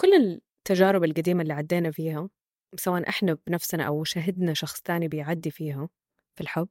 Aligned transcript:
كل 0.00 0.14
التجارب 0.14 1.04
القديمة 1.04 1.42
اللي 1.42 1.52
عدينا 1.52 1.90
فيها 1.90 2.28
سواء 2.76 3.08
إحنا 3.08 3.38
بنفسنا 3.46 3.84
أو 3.84 4.04
شهدنا 4.04 4.54
شخص 4.54 4.80
تاني 4.80 5.08
بيعدي 5.08 5.50
فيها 5.50 5.88
في 6.34 6.40
الحب 6.40 6.68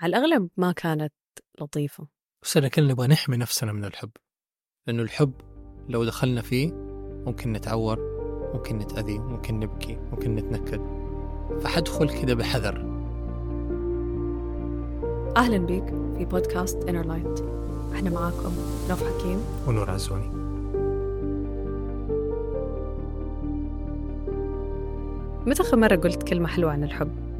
على 0.00 0.16
الأغلب 0.16 0.48
ما 0.56 0.72
كانت 0.72 1.12
لطيفة. 1.60 2.06
بس 2.42 2.56
أنا 2.56 2.68
كنا 2.68 2.86
نبغى 2.86 3.06
نحمي 3.06 3.36
نفسنا 3.36 3.72
من 3.72 3.84
الحب 3.84 4.10
لأنه 4.86 5.02
الحب 5.02 5.32
لو 5.88 6.04
دخلنا 6.04 6.42
فيه 6.42 6.72
ممكن 7.26 7.52
نتعور 7.52 7.98
ممكن 8.54 8.78
نتأذي 8.78 9.18
ممكن 9.18 9.60
نبكي 9.60 9.96
ممكن 9.96 10.34
نتنكد. 10.34 10.80
فحدخل 11.60 12.22
كده 12.22 12.34
بحذر. 12.34 12.76
أهلا 15.36 15.58
بيك 15.58 15.86
في 16.18 16.24
بودكاست 16.24 16.88
إنر 16.88 17.06
لايت 17.06 17.40
إحنا 17.92 18.10
معاكم 18.10 18.52
نوف 18.88 19.02
حكيم 19.04 19.44
ونور 19.66 19.90
عزوني. 19.90 20.49
متى 25.46 25.62
آخر 25.62 25.76
مرة 25.76 25.96
قلت 25.96 26.22
كلمة 26.28 26.48
حلوة 26.48 26.72
عن 26.72 26.84
الحب؟ 26.84 27.30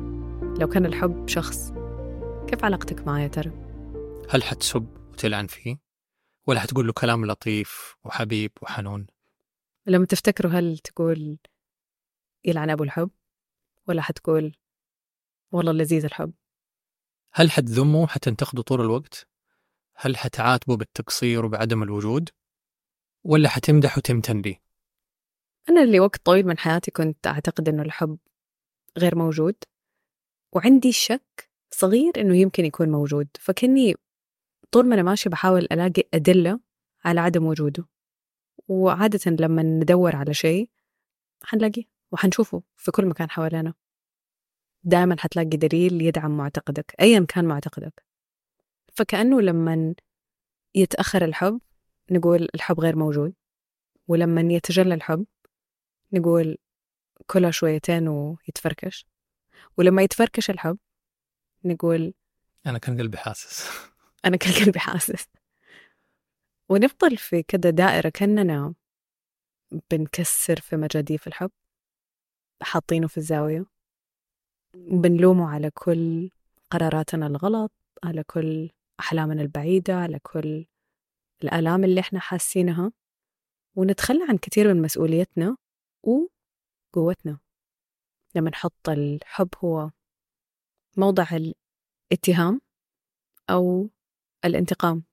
لو 0.61 0.69
كان 0.69 0.87
الحب 0.87 1.29
شخص 1.29 1.73
كيف 2.49 2.65
علاقتك 2.65 3.07
معاه 3.07 3.21
يا 3.21 3.29
ترى؟ 3.29 3.51
هل 4.31 4.43
حتسب 4.43 4.97
وتلعن 5.13 5.47
فيه؟ 5.47 5.77
ولا 6.47 6.61
حتقول 6.61 6.87
له 6.87 6.93
كلام 6.93 7.27
لطيف 7.27 7.97
وحبيب 8.05 8.53
وحنون؟ 8.63 9.07
لما 9.87 10.07
تفتكروا 10.07 10.53
هل 10.53 10.79
تقول 10.79 11.39
يلعن 12.45 12.71
أبو 12.71 12.85
الحب؟ 12.85 13.11
ولا 13.89 14.03
حتقول 14.03 14.57
والله 15.53 15.73
لذيذ 15.73 16.05
الحب؟ 16.05 16.33
هل 17.33 17.51
حتذمه 17.51 18.07
حتنتقده 18.07 18.63
طول 18.63 18.81
الوقت؟ 18.81 19.29
هل 19.97 20.17
حتعاتبه 20.17 20.77
بالتقصير 20.77 21.45
وبعدم 21.45 21.83
الوجود؟ 21.83 22.29
ولا 23.25 23.49
حتمدح 23.49 23.99
وتمتن 23.99 24.41
لي؟ 24.41 24.61
أنا 25.71 25.83
اللي 25.83 26.01
وقت 26.01 26.27
طويل 26.27 26.47
من 26.47 26.59
حياتي 26.59 26.91
كنت 26.91 27.27
أعتقد 27.27 27.69
إنه 27.69 27.83
الحب 27.83 28.19
غير 28.99 29.19
موجود 29.19 29.55
وعندي 30.53 30.93
شك 30.93 31.51
صغير 31.71 32.13
إنه 32.17 32.37
يمكن 32.37 32.65
يكون 32.65 32.89
موجود 32.91 33.29
فكني 33.41 33.95
طول 34.73 34.87
ما 34.87 34.95
أنا 34.95 35.03
ماشية 35.03 35.31
بحاول 35.31 35.69
ألاقي 35.73 36.03
أدلة 36.15 36.61
على 37.05 37.21
عدم 37.21 37.47
وجوده 37.47 37.89
وعادة 38.69 39.31
لما 39.31 39.63
ندور 39.63 40.17
على 40.17 40.35
شيء 40.35 40.71
حنلاقيه 41.43 41.85
وحنشوفه 42.13 42.63
في 42.77 42.91
كل 42.91 43.07
مكان 43.07 43.31
حوالينا. 43.31 43.75
دائما 44.83 45.17
حتلاقي 45.19 45.57
دليل 45.57 46.03
يدعم 46.03 46.37
معتقدك 46.37 46.95
أيا 47.01 47.27
كان 47.29 47.45
معتقدك. 47.45 48.05
فكأنه 48.93 49.41
لما 49.41 49.95
يتأخر 50.75 51.25
الحب 51.25 51.61
نقول 52.11 52.49
الحب 52.55 52.81
غير 52.81 52.97
موجود 52.97 53.35
ولما 54.09 54.41
يتجلى 54.41 54.95
الحب 54.95 55.27
نقول 56.13 56.57
كلها 57.27 57.51
شويتين 57.51 58.09
ويتفركش. 58.09 59.07
ولما 59.79 60.03
يتفركش 60.03 60.51
الحب 60.51 60.79
نقول 61.65 62.15
أنا 62.67 62.79
كان 62.79 63.01
قلبي 63.01 63.17
حاسس. 63.19 63.69
أنا 64.25 64.37
كان 64.37 64.53
قلبي 64.65 64.79
حاسس. 64.79 65.27
ونفضل 66.69 67.17
في 67.17 67.43
كده 67.43 67.71
دائرة 67.71 68.09
كأننا 68.09 68.75
بنكسر 69.91 70.61
في 70.61 70.77
مجاديف 70.77 71.27
الحب 71.27 71.51
حاطينه 72.63 73.09
في 73.09 73.17
الزاوية. 73.19 73.65
بنلومه 74.75 75.51
على 75.51 75.71
كل 75.71 76.31
قراراتنا 76.71 77.27
الغلط 77.27 77.73
على 78.05 78.23
كل 78.25 78.71
أحلامنا 79.01 79.43
البعيدة 79.43 79.95
على 79.95 80.19
كل 80.19 80.67
الآلام 81.45 81.85
اللي 81.85 82.01
إحنا 82.01 82.21
حاسينها. 82.21 82.93
ونتخلى 83.77 84.21
عن 84.29 84.39
كثير 84.39 84.75
من 84.75 84.83
مسؤوليتنا 84.83 85.57
وقوتنا 86.03 87.39
لما 88.35 88.51
نحط 88.51 88.89
الحب 88.89 89.49
هو 89.65 89.91
موضع 90.97 91.27
الاتهام 92.13 92.61
أو 93.51 93.91
الانتقام. 94.45 95.05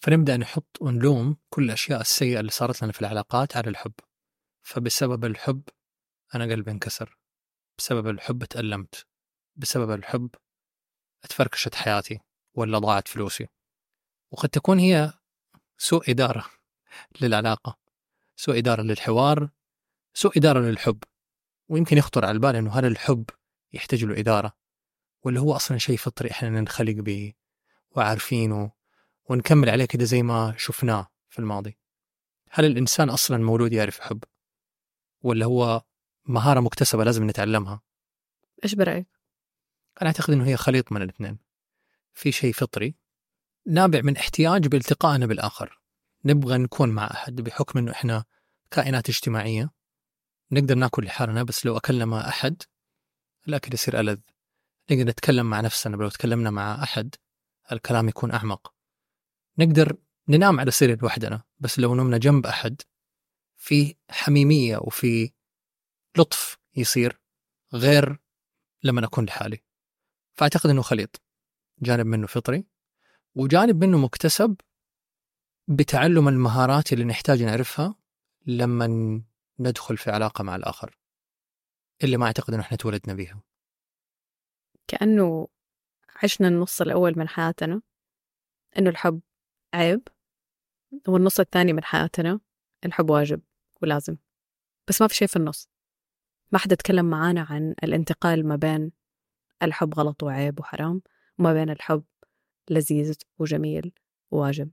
فنبدأ 0.00 0.36
نحط 0.36 0.78
ونلوم 0.80 1.36
كل 1.50 1.64
الأشياء 1.64 2.00
السيئة 2.00 2.40
اللي 2.40 2.50
صارت 2.50 2.82
لنا 2.82 2.92
في 2.92 3.00
العلاقات 3.00 3.56
على 3.56 3.70
الحب. 3.70 3.92
فبسبب 4.62 5.24
الحب 5.24 5.62
أنا 6.34 6.44
قلبي 6.44 6.70
انكسر. 6.70 7.18
بسبب 7.78 8.08
الحب 8.08 8.44
تألمت. 8.44 9.06
بسبب 9.56 9.90
الحب 9.90 10.30
اتفركشت 11.24 11.74
حياتي 11.74 12.20
ولا 12.54 12.78
ضاعت 12.78 13.08
فلوسي. 13.08 13.48
وقد 14.30 14.48
تكون 14.48 14.78
هي 14.78 15.12
سوء 15.78 16.10
إدارة 16.10 16.50
للعلاقة. 17.20 17.78
سوء 18.36 18.58
إدارة 18.58 18.82
للحوار 18.82 19.50
سوء 20.14 20.38
إدارة 20.38 20.60
للحب 20.60 20.98
ويمكن 21.68 21.98
يخطر 21.98 22.24
على 22.24 22.34
البال 22.34 22.56
إنه 22.56 22.72
هل 22.72 22.84
الحب 22.84 23.24
يحتاج 23.72 24.04
له 24.04 24.18
إدارة 24.18 24.56
ولا 25.22 25.40
هو 25.40 25.56
أصلا 25.56 25.78
شيء 25.78 25.96
فطري 25.96 26.30
إحنا 26.30 26.48
ننخلق 26.48 26.94
به 26.94 27.32
وعارفينه 27.90 28.72
ونكمل 29.24 29.70
عليه 29.70 29.84
كده 29.84 30.04
زي 30.04 30.22
ما 30.22 30.54
شفناه 30.56 31.10
في 31.28 31.38
الماضي. 31.38 31.78
هل 32.50 32.64
الإنسان 32.64 33.10
أصلا 33.10 33.38
مولود 33.38 33.72
يعرف 33.72 34.00
حب؟ 34.00 34.24
ولا 35.22 35.46
هو 35.46 35.82
مهارة 36.24 36.60
مكتسبة 36.60 37.04
لازم 37.04 37.30
نتعلمها؟ 37.30 37.82
إيش 38.64 38.74
برأيك؟ 38.74 39.06
أنا 40.02 40.10
أعتقد 40.10 40.32
أنه 40.34 40.46
هي 40.46 40.56
خليط 40.56 40.92
من 40.92 41.02
الاثنين. 41.02 41.38
في 42.12 42.32
شيء 42.32 42.52
فطري 42.52 42.94
نابع 43.66 44.00
من 44.00 44.16
احتياج 44.16 44.66
بالتقائنا 44.66 45.26
بالآخر. 45.26 45.80
نبغى 46.24 46.58
نكون 46.58 46.88
مع 46.88 47.10
أحد 47.10 47.34
بحكم 47.36 47.78
أنه 47.78 47.92
إحنا 47.92 48.24
كائنات 48.70 49.08
اجتماعية. 49.08 49.70
نقدر 50.52 50.74
نأكل 50.74 51.04
لحالنا 51.04 51.42
بس 51.42 51.66
لو 51.66 51.76
أكلنا 51.76 52.04
مع 52.04 52.28
أحد 52.28 52.62
الأكل 53.48 53.74
يصير 53.74 54.00
ألذ. 54.00 54.20
نقدر 54.90 55.10
نتكلم 55.10 55.50
مع 55.50 55.60
نفسنا 55.60 55.96
لو 55.96 56.08
تكلمنا 56.08 56.50
مع 56.50 56.82
أحد 56.82 57.14
الكلام 57.72 58.08
يكون 58.08 58.30
أعمق. 58.30 58.74
نقدر 59.58 59.96
ننام 60.28 60.60
على 60.60 60.70
سرير 60.70 61.02
لوحدنا 61.02 61.42
بس 61.58 61.78
لو 61.78 61.94
نمنا 61.94 62.18
جنب 62.18 62.46
أحد 62.46 62.82
في 63.56 63.96
حميمية 64.10 64.76
وفي 64.76 65.32
لطف 66.18 66.58
يصير 66.76 67.20
غير 67.74 68.18
لما 68.82 69.04
أكون 69.04 69.24
لحالي. 69.24 69.58
فأعتقد 70.34 70.70
أنه 70.70 70.82
خليط. 70.82 71.22
جانب 71.82 72.06
منه 72.06 72.26
فطري 72.26 72.64
وجانب 73.34 73.84
منه 73.84 73.98
مكتسب 73.98 74.56
بتعلم 75.68 76.28
المهارات 76.28 76.92
اللي 76.92 77.04
نحتاج 77.04 77.42
نعرفها 77.42 77.94
لما 78.46 79.22
ندخل 79.60 79.96
في 79.96 80.10
علاقة 80.10 80.44
مع 80.44 80.56
الآخر 80.56 80.98
اللي 82.04 82.16
ما 82.16 82.26
أعتقد 82.26 82.54
أنه 82.54 82.62
إحنا 82.62 82.76
تولدنا 82.76 83.14
بيها. 83.14 83.42
كأنه 84.86 85.48
عشنا 86.22 86.48
النص 86.48 86.80
الأول 86.80 87.18
من 87.18 87.28
حياتنا 87.28 87.82
إنه 88.78 88.90
الحب 88.90 89.20
عيب 89.74 90.08
والنص 91.08 91.40
الثاني 91.40 91.72
من 91.72 91.84
حياتنا 91.84 92.40
الحب 92.84 93.10
واجب 93.10 93.40
ولازم. 93.82 94.16
بس 94.88 95.02
ما 95.02 95.08
في 95.08 95.14
شيء 95.14 95.28
في 95.28 95.36
النص. 95.36 95.68
ما 96.52 96.58
حدا 96.58 96.74
تكلم 96.74 97.10
معانا 97.10 97.46
عن 97.50 97.74
الانتقال 97.82 98.48
ما 98.48 98.56
بين 98.56 98.92
الحب 99.62 99.94
غلط 99.94 100.22
وعيب 100.22 100.60
وحرام 100.60 101.02
وما 101.38 101.52
بين 101.52 101.70
الحب 101.70 102.04
لذيذ 102.70 103.14
وجميل 103.38 103.92
وواجب 104.30 104.70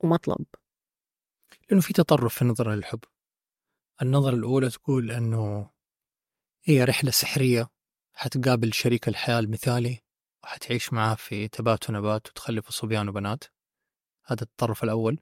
ومطلب. 0.00 0.46
لأنه 1.68 1.80
في 1.80 1.92
تطرف 1.92 2.34
في 2.34 2.42
النظرة 2.42 2.74
للحب. 2.74 3.00
النظرة 4.02 4.34
الأولى 4.34 4.70
تقول 4.70 5.10
أنه 5.10 5.70
هي 6.64 6.84
رحلة 6.84 7.10
سحرية 7.10 7.68
حتقابل 8.12 8.72
شريك 8.72 9.08
الحياة 9.08 9.38
المثالي 9.38 9.98
وحتعيش 10.44 10.92
معاه 10.92 11.14
في 11.14 11.48
تبات 11.48 11.90
ونبات 11.90 12.28
وتخلف 12.28 12.70
صبيان 12.70 13.08
وبنات. 13.08 13.44
هذا 14.26 14.42
التطرف 14.42 14.84
الأول. 14.84 15.18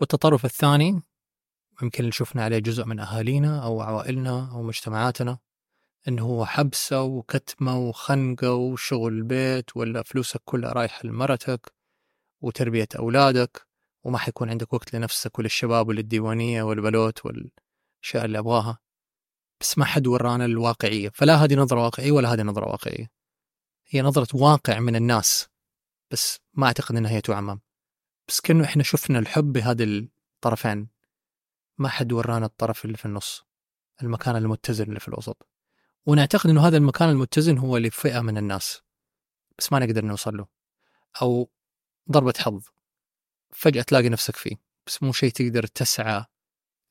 والتطرف 0.00 0.44
الثاني 0.44 1.02
يمكن 1.82 2.00
اللي 2.00 2.12
شفنا 2.12 2.44
عليه 2.44 2.58
جزء 2.58 2.84
من 2.84 3.00
أهالينا 3.00 3.64
أو 3.64 3.80
عوائلنا 3.80 4.50
أو 4.52 4.62
مجتمعاتنا 4.62 5.38
إنه 6.08 6.22
هو 6.22 6.46
حبسة 6.46 7.02
وكتمة 7.02 7.78
وخنقة 7.78 8.54
وشغل 8.54 9.12
البيت 9.12 9.76
ولا 9.76 10.02
فلوسك 10.02 10.40
كلها 10.44 10.72
رايحة 10.72 11.00
لمرتك 11.04 11.72
وتربية 12.40 12.88
أولادك 12.98 13.66
وما 14.04 14.18
حيكون 14.18 14.50
عندك 14.50 14.72
وقت 14.72 14.94
لنفسك 14.94 15.38
وللشباب 15.38 15.88
وللديوانية 15.88 16.62
والبلوت 16.62 17.26
والاشياء 18.00 18.24
اللي 18.24 18.38
أبغاها 18.38 18.78
بس 19.60 19.78
ما 19.78 19.84
حد 19.84 20.06
ورانا 20.06 20.44
الواقعية. 20.44 21.08
فلا 21.08 21.36
هذه 21.36 21.54
نظرة 21.54 21.84
واقعية 21.84 22.12
ولا 22.12 22.32
هذه 22.32 22.42
نظرة 22.42 22.68
واقعية. 22.68 23.10
هي 23.86 24.02
نظرة 24.02 24.36
واقع 24.36 24.78
من 24.78 24.96
الناس 24.96 25.48
بس 26.10 26.38
ما 26.54 26.66
أعتقد 26.66 26.96
إنها 26.96 27.10
هي 27.10 27.20
تعمم. 27.20 27.60
بس 28.28 28.40
كأنه 28.40 28.64
إحنا 28.64 28.82
شفنا 28.82 29.18
الحب 29.18 29.52
بهذه 29.52 30.08
الطرفين. 30.36 30.88
ما 31.78 31.88
حد 31.88 32.12
ورانا 32.12 32.46
الطرف 32.46 32.84
اللي 32.84 32.96
في 32.96 33.04
النص 33.04 33.44
المكان 34.02 34.36
المتزن 34.36 34.84
اللي 34.84 35.00
في 35.00 35.08
الوسط. 35.08 35.48
ونعتقد 36.06 36.50
إنه 36.50 36.66
هذا 36.66 36.76
المكان 36.76 37.08
المتزن 37.10 37.58
هو 37.58 37.76
لفئة 37.76 38.20
من 38.20 38.38
الناس 38.38 38.82
بس 39.58 39.72
ما 39.72 39.78
نقدر 39.78 40.04
نوصل 40.04 40.36
له. 40.36 40.46
أو 41.22 41.50
ضربة 42.10 42.34
حظ 42.38 42.68
فجأة 43.52 43.82
تلاقي 43.82 44.08
نفسك 44.08 44.36
فيه 44.36 44.56
بس 44.86 45.02
مو 45.02 45.12
شيء 45.12 45.30
تقدر 45.30 45.66
تسعى 45.66 46.24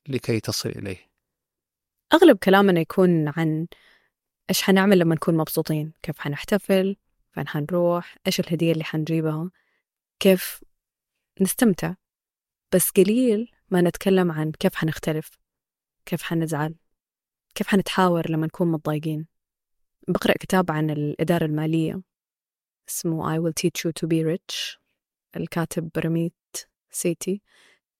لكي 0.10 0.40
تصل 0.40 0.70
إليه. 0.70 1.10
أغلب 2.14 2.38
كلامنا 2.38 2.80
يكون 2.80 3.28
عن 3.28 3.68
إيش 4.50 4.62
حنعمل 4.62 5.00
لما 5.00 5.16
نكون 5.16 5.38
مبسوطين 5.38 5.94
كيف 6.02 6.20
حنحتفل 6.20 6.96
فين 7.32 7.48
حنروح 7.48 8.16
إيش 8.28 8.40
الهدية 8.40 8.72
اللي 8.72 8.84
حنجيبها 8.84 9.52
كيف 10.20 10.64
نستمتع. 11.42 11.94
بس 12.74 12.90
قليل 12.90 13.52
ما 13.70 13.82
نتكلم 13.82 14.32
عن 14.32 14.52
كيف 14.52 14.76
حنختلف 14.76 15.30
كيف 16.06 16.24
حنزعل 16.24 16.76
كيف 17.56 17.68
حنتحاور 17.68 18.32
لما 18.32 18.46
نكون 18.46 18.72
متضايقين. 18.72 19.28
بقرأ 20.08 20.34
كتاب 20.34 20.72
عن 20.72 20.90
الإدارة 20.90 21.46
المالية 21.46 22.02
اسمه 22.90 23.36
I 23.36 23.40
will 23.40 23.54
teach 23.54 23.86
you 23.86 23.92
to 24.02 24.08
be 24.08 24.24
rich 24.24 24.78
الكاتب 25.36 25.90
رميت 25.98 26.34
سيتي. 26.92 27.42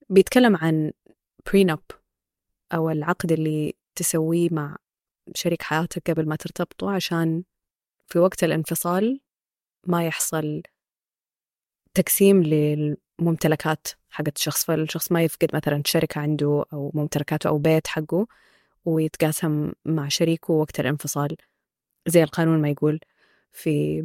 بيتكلم 0.10 0.56
عن 0.56 0.92
prenup. 1.50 1.99
أو 2.74 2.90
العقد 2.90 3.32
اللي 3.32 3.74
تسويه 3.96 4.50
مع 4.52 4.78
شريك 5.36 5.62
حياتك 5.62 6.12
قبل 6.12 6.28
ما 6.28 6.36
ترتبطوا 6.36 6.92
عشان 6.92 7.44
في 8.08 8.20
وقت 8.20 8.44
الانفصال 8.44 9.20
ما 9.88 10.08
يحصل 10.08 10.62
تقسيم 11.94 12.44
للممتلكات 12.44 13.88
حقت 14.10 14.38
الشخص. 14.38 14.66
فالشخص 14.66 15.12
ما 15.12 15.24
يفقد 15.24 15.56
مثلا 15.56 15.82
شركة 15.86 16.22
عنده 16.22 16.66
أو 16.74 16.92
ممتلكاته 16.94 17.48
أو 17.48 17.58
بيت 17.58 17.88
حقه 17.88 18.28
ويتقاسم 18.86 19.72
مع 19.86 20.08
شريكه 20.08 20.54
وقت 20.54 20.80
الانفصال. 20.80 21.36
زي 22.08 22.24
القانون 22.24 22.62
ما 22.62 22.70
يقول 22.70 23.00
في 23.52 24.02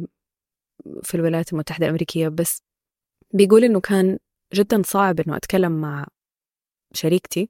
في 1.03 1.15
الولايات 1.15 1.53
المتحدة 1.53 1.85
الأمريكية. 1.85 2.27
بس 2.27 2.63
بيقول 3.33 3.63
إنه 3.63 3.79
كان 3.79 4.19
جدا 4.53 4.81
صعب 4.85 5.19
إنه 5.19 5.37
أتكلم 5.37 5.81
مع 5.81 6.07
شريكتي 6.93 7.49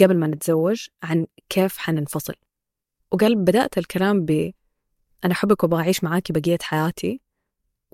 قبل 0.00 0.18
ما 0.18 0.26
نتزوج 0.26 0.86
عن 1.02 1.26
كيف 1.48 1.78
حننفصل. 1.78 2.34
وقال 3.12 3.36
بدأت 3.36 3.78
الكلام 3.78 4.24
ب 4.24 4.52
أنا 5.24 5.32
أحبك 5.32 5.62
وأبغى 5.62 5.82
أعيش 5.82 6.04
معاكي 6.04 6.32
بقية 6.32 6.58
حياتي 6.62 7.20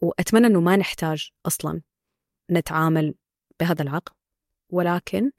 وأتمنى 0.02 0.47
إنه 0.47 0.61
ما 0.61 0.76
نحتاج 0.76 1.31
أصلا 1.47 1.82
نتعامل 2.50 3.14
بهذا 3.61 3.82
العقل. 3.82 4.14
ولكن 4.70 5.31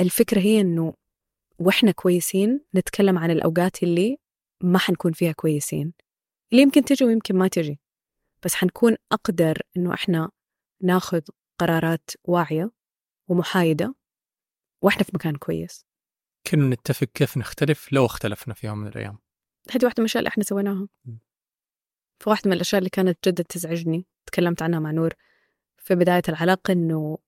الفكرة 0.00 0.40
هي 0.40 0.60
إنه 0.60 0.94
وإحنا 1.58 1.90
كويسين 1.90 2.60
نتكلم 2.74 3.18
عن 3.18 3.30
الأوقات 3.30 3.82
اللي 3.82 4.16
ما 4.60 4.78
حنكون 4.78 5.12
فيها 5.12 5.32
كويسين. 5.32 5.92
اللي 6.52 6.62
يمكن 6.62 6.84
تجي 6.84 7.04
ويمكن 7.04 7.36
ما 7.36 7.48
تجي. 7.48 7.80
بس 8.44 8.54
حنكون 8.54 8.96
أقدر 9.12 9.58
إنه 9.76 9.94
إحنا 9.94 10.30
ناخذ 10.82 11.20
قرارات 11.58 12.10
واعية 12.24 12.70
ومحايدة 13.28 13.94
وإحنا 14.82 15.02
في 15.02 15.10
مكان 15.14 15.36
كويس. 15.36 15.86
كنا 16.46 16.74
نتفق 16.74 17.06
كيف 17.06 17.36
نختلف 17.36 17.92
لو 17.92 18.06
اختلفنا 18.06 18.54
في 18.54 18.66
يوم 18.66 18.78
من 18.78 18.86
الأيام. 18.86 19.18
هذه 19.70 19.84
واحدة 19.84 19.94
من 19.98 20.04
الأشياء 20.04 20.20
اللي 20.20 20.28
إحنا 20.28 20.44
سويناها. 20.44 20.88
فواحدة 22.20 22.50
من 22.50 22.56
الأشياء 22.56 22.78
اللي 22.78 22.90
كانت 22.90 23.28
جدا 23.28 23.42
تزعجني. 23.42 24.06
تكلمت 24.26 24.62
عنها 24.62 24.80
مع 24.80 24.90
نور 24.90 25.14
في 25.76 25.94
بداية 25.94 26.22
العلاقة 26.28 26.72
إنه 26.72 27.18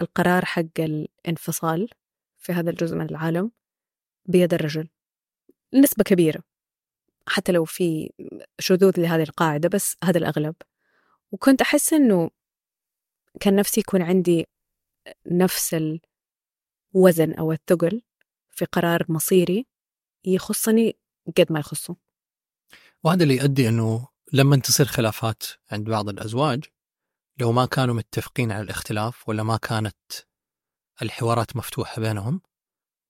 القرار 0.00 0.44
حق 0.44 0.78
الانفصال 0.78 1.88
في 2.38 2.52
هذا 2.52 2.70
الجزء 2.70 2.96
من 2.96 3.10
العالم 3.10 3.50
بيد 4.26 4.54
الرجل. 4.54 4.88
نسبة 5.74 6.04
كبيرة. 6.04 6.42
حتى 7.28 7.52
لو 7.52 7.64
في 7.64 8.12
شذوذ 8.58 9.00
لهذه 9.00 9.22
القاعدة 9.22 9.68
بس 9.68 9.96
هذا 10.04 10.18
الأغلب. 10.18 10.54
وكنت 11.32 11.60
أحس 11.60 11.92
إنه 11.92 12.30
كان 13.40 13.56
نفسي 13.56 13.80
يكون 13.80 14.02
عندي 14.02 14.46
نفس 15.26 15.74
الوزن 16.96 17.32
أو 17.34 17.52
الثقل 17.52 18.02
في 18.50 18.64
قرار 18.64 19.06
مصيري 19.08 19.66
يخصني 20.24 20.98
قد 21.36 21.52
ما 21.52 21.60
يخصه. 21.60 21.96
وهذا 23.04 23.22
اللي 23.22 23.36
يؤدي 23.36 23.68
أنه 23.68 24.08
لما 24.32 24.56
تصير 24.56 24.86
خلافات 24.86 25.42
عند 25.72 25.90
بعض 25.90 26.08
الأزواج 26.08 26.64
لو 27.38 27.52
ما 27.52 27.66
كانوا 27.66 27.94
متفقين 27.94 28.52
على 28.52 28.62
الاختلاف 28.62 29.28
ولا 29.28 29.42
ما 29.42 29.56
كانت 29.56 29.96
الحوارات 31.02 31.56
مفتوحة 31.56 32.00
بينهم 32.00 32.40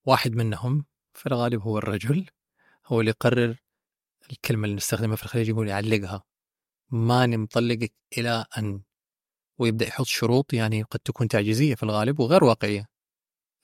واحد 0.07 0.33
منهم 0.33 0.85
في 1.15 1.27
الغالب 1.27 1.63
هو 1.63 1.79
الرجل 1.79 2.27
هو 2.87 3.01
اللي 3.01 3.11
يقرر 3.11 3.57
الكلمة 4.31 4.65
اللي 4.65 4.77
نستخدمها 4.77 5.17
في 5.17 5.23
الخليج 5.23 5.49
يقول 5.49 5.69
يعلقها. 5.69 6.25
ماني 6.91 7.37
مطلقك 7.37 7.93
إلى 8.19 8.45
أن 8.59 8.83
ويبدأ 9.59 9.87
يحط 9.87 10.07
شروط 10.07 10.53
يعني 10.53 10.83
قد 10.83 11.01
تكون 11.01 11.29
تعجيزية 11.29 11.75
في 11.75 11.83
الغالب 11.83 12.21
وغير 12.21 12.45
واقعية. 12.45 12.90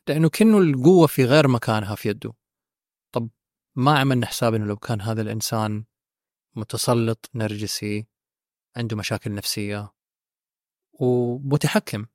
لأنه 0.08 0.28
كأنه 0.28 0.58
القوة 0.58 1.06
في 1.06 1.24
غير 1.24 1.48
مكانها 1.48 1.94
في 1.94 2.08
يده. 2.08 2.32
طب 3.12 3.30
ما 3.76 3.98
عملنا 3.98 4.26
حساب 4.26 4.54
أنه 4.54 4.66
لو 4.66 4.76
كان 4.76 5.00
هذا 5.00 5.22
الإنسان 5.22 5.84
متسلط 6.56 7.30
نرجسي 7.34 8.06
عنده 8.76 8.96
مشاكل 8.96 9.34
نفسية 9.34 9.92
ومتحكم 10.92 12.06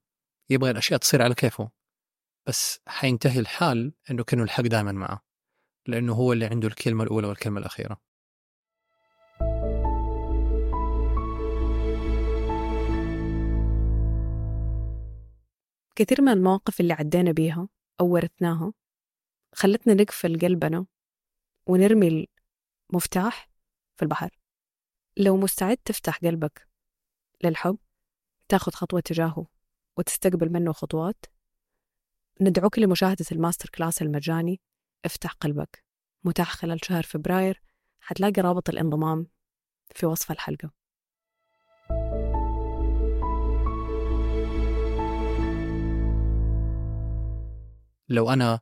يبغى 0.50 0.72
الأشياء 0.72 1.00
تصير 1.00 1.22
على 1.22 1.36
كيفه. 1.36 1.72
بس 2.48 2.80
حينتهي 2.88 3.40
الحال 3.40 3.94
أنه 4.12 4.24
كأنه 4.24 4.44
الحق 4.44 4.64
دائما 4.64 4.92
معه 4.92 5.26
لأنه 5.88 6.14
هو 6.14 6.34
اللي 6.34 6.46
عنده 6.46 6.68
الكلمة 6.68 7.04
الأولى 7.04 7.28
والكلمة 7.28 7.60
الأخيرة. 7.60 8.02
كثير 15.96 16.22
من 16.22 16.30
المواقف 16.30 16.80
اللي 16.80 16.94
عدينا 16.94 17.32
بيها 17.32 17.68
أو 18.02 18.08
ورثناها 18.08 18.74
خلتنا 19.56 19.94
نقفل 19.94 20.40
قلبنا 20.40 20.86
ونرمي 21.68 22.28
المفتاح 22.92 23.50
في 23.98 24.04
البحر. 24.04 24.40
لو 25.18 25.38
مستعد 25.38 25.78
تفتح 25.78 26.18
قلبك 26.18 26.68
للحب 27.44 27.78
تاخذ 28.50 28.72
خطوة 28.72 29.00
تجاهه 29.00 29.48
وتستقبل 29.98 30.50
منه 30.52 30.72
خطوات. 30.72 31.26
ندعوك 32.42 32.80
لمشاهدة 32.80 33.26
ال 33.32 33.70
masterclass 33.70 34.02
المجاني 34.02 34.62
افتح 35.06 35.32
قلبك. 35.32 35.84
متاح 36.24 36.52
خلال 36.52 36.86
شهر 36.86 37.04
فبراير 37.04 37.62
حتلاقي 38.00 38.42
رابط 38.42 38.70
الانضمام 38.70 39.28
في 39.96 40.06
وصف 40.06 40.32
الحلقة. 40.32 40.81
لو 48.12 48.30
أنا 48.30 48.60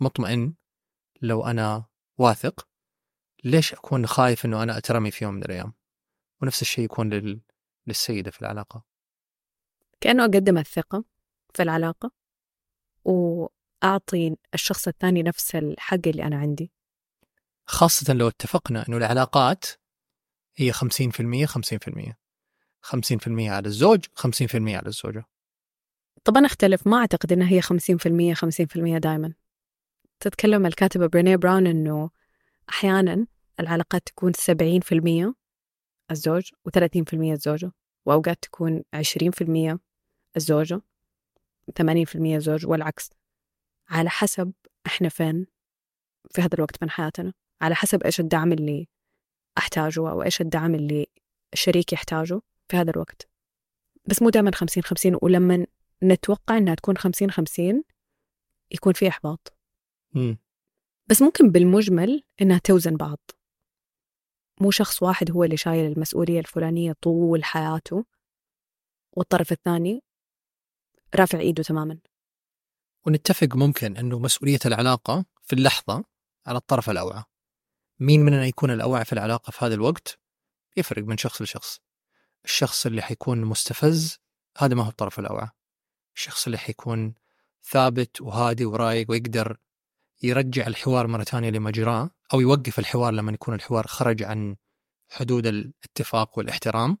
مطمئن 0.00 0.54
لو 1.22 1.46
أنا 1.46 1.84
واثق 2.18 2.68
ليش 3.44 3.72
أكون 3.72 4.06
خايف 4.06 4.44
أنه 4.44 4.62
أنا 4.62 4.78
أترمي 4.78 5.10
في 5.10 5.24
يوم 5.24 5.34
من 5.34 5.42
الأيام؟ 5.42 5.72
ونفس 6.42 6.62
الشيء 6.62 6.84
يكون 6.84 7.10
لل... 7.10 7.40
للسيدة 7.86 8.30
في 8.30 8.40
العلاقة. 8.40 8.84
كأنه 10.00 10.24
أقدم 10.24 10.58
الثقة 10.58 11.04
في 11.54 11.62
العلاقة 11.62 12.10
وأعطي 13.04 14.36
الشخص 14.54 14.88
الثاني 14.88 15.22
نفس 15.22 15.54
الحق 15.54 16.00
اللي 16.06 16.22
أنا 16.22 16.36
عندي. 16.36 16.72
خاصة 17.66 18.14
لو 18.14 18.28
اتفقنا 18.28 18.88
أنه 18.88 18.96
العلاقات 18.96 19.64
هي 20.56 20.72
50% 20.72 20.76
50% 20.76 22.14
50% 22.82 23.48
على 23.48 23.66
الزوج 23.66 24.04
50% 24.04 24.54
على 24.54 24.86
الزوجة. 24.86 25.24
طب 26.24 26.36
أنا 26.36 26.46
أختلف 26.46 26.86
ما 26.86 26.96
أعتقد 26.96 27.32
إنها 27.32 27.48
هي 27.48 27.62
50% 27.62 27.66
50% 28.34 28.98
دائما 28.98 29.32
تتكلم 30.20 30.66
الكاتبة 30.66 31.06
برينيه 31.06 31.36
براون 31.36 31.66
إنه 31.66 32.10
أحيانا 32.68 33.26
العلاقات 33.60 34.06
تكون 34.06 34.32
70% 34.32 35.34
الزوج 36.10 36.50
و30% 36.68 37.14
الزوجة 37.14 37.72
وأوقات 38.06 38.38
تكون 38.42 38.82
20% 38.96 39.78
الزوجة 40.36 40.80
80% 41.82 42.16
الزوج 42.16 42.66
والعكس. 42.66 43.10
على 43.88 44.10
حسب 44.10 44.52
إحنا 44.86 45.08
فين 45.08 45.46
في 46.30 46.40
هذا 46.40 46.54
الوقت 46.54 46.82
من 46.82 46.90
حياتنا 46.90 47.32
على 47.60 47.74
حسب 47.74 48.02
إيش 48.02 48.20
الدعم 48.20 48.52
اللي 48.52 48.88
أحتاجه 49.58 50.10
أو 50.10 50.22
إيش 50.22 50.40
الدعم 50.40 50.74
اللي 50.74 51.06
الشريك 51.52 51.92
يحتاجه 51.92 52.40
في 52.68 52.76
هذا 52.76 52.90
الوقت. 52.90 53.28
بس 54.06 54.22
مو 54.22 54.30
دائما 54.30 54.50
50 54.54 54.82
50 54.82 55.18
ولما 55.22 55.66
نتوقع 56.02 56.56
إنها 56.56 56.74
تكون 56.74 56.96
50 56.96 57.30
50 57.30 57.82
يكون 58.70 58.92
في 58.92 59.08
إحباط. 59.08 59.56
مم. 60.12 60.38
بس 61.06 61.22
ممكن 61.22 61.50
بالمجمل 61.50 62.22
إنها 62.42 62.58
توزن 62.58 62.96
بعض. 62.96 63.18
مو 64.60 64.70
شخص 64.70 65.02
واحد 65.02 65.30
هو 65.30 65.44
اللي 65.44 65.56
شايل 65.56 65.92
المسؤولية 65.92 66.40
الفلانية 66.40 66.92
طول 67.00 67.44
حياته 67.44 68.04
والطرف 69.12 69.52
الثاني 69.52 70.02
رافع 71.14 71.38
إيده 71.38 71.62
تماما. 71.62 71.98
ونتفق 73.06 73.56
ممكن 73.56 73.96
إنه 73.96 74.18
مسؤولية 74.18 74.58
العلاقة 74.66 75.24
في 75.42 75.52
اللحظة 75.52 76.04
على 76.46 76.58
الطرف 76.58 76.90
الأوعى. 76.90 77.22
مين 78.00 78.20
مننا 78.20 78.46
يكون 78.46 78.70
الأوعى 78.70 79.04
في 79.04 79.12
العلاقة 79.12 79.50
في 79.50 79.64
هذا 79.64 79.74
الوقت؟ 79.74 80.18
يفرق 80.76 81.04
من 81.04 81.16
شخص 81.16 81.42
لشخص. 81.42 81.80
الشخص 82.44 82.86
اللي 82.86 83.02
حيكون 83.02 83.44
مستفز 83.44 84.18
هذا 84.58 84.74
ما 84.74 84.82
هو 84.84 84.88
الطرف 84.88 85.18
الأوعى. 85.18 85.48
الشخص 86.16 86.46
اللي 86.46 86.58
حيكون 86.58 87.14
ثابت 87.64 88.20
وهادي 88.20 88.64
ورايق 88.64 89.10
ويقدر 89.10 89.56
يرجع 90.22 90.66
الحوار 90.66 91.06
مرة 91.06 91.24
ثانية 91.24 91.50
لمجراه 91.50 92.10
أو 92.34 92.40
يوقف 92.40 92.78
الحوار 92.78 93.12
لما 93.12 93.32
يكون 93.32 93.54
الحوار 93.54 93.86
خرج 93.86 94.22
عن 94.22 94.56
حدود 95.10 95.46
الاتفاق 95.46 96.38
والاحترام 96.38 96.98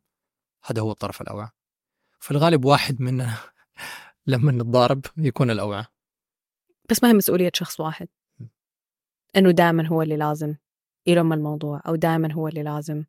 هذا 0.64 0.82
هو 0.82 0.90
الطرف 0.90 1.20
الأوعى. 1.20 1.48
في 2.20 2.30
الغالب 2.30 2.64
واحد 2.64 3.00
مننا 3.00 3.38
لما 4.26 4.52
نتضارب 4.52 5.06
يكون 5.16 5.50
الأوعى. 5.50 5.84
بس 6.90 7.02
ما 7.02 7.08
هي 7.08 7.12
مسؤولية 7.12 7.50
شخص 7.54 7.80
واحد. 7.80 8.08
إنه 9.36 9.50
دائما 9.50 9.86
هو 9.86 10.02
اللي 10.02 10.16
لازم 10.16 10.54
يلم 11.06 11.32
الموضوع 11.32 11.82
أو 11.86 11.96
دائما 11.96 12.32
هو 12.32 12.48
اللي 12.48 12.62
لازم 12.62 13.04